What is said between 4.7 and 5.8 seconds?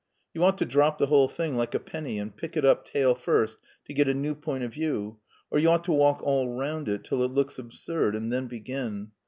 view, or you